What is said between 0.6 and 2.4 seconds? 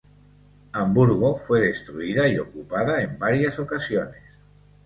Hamburgo fue destruida y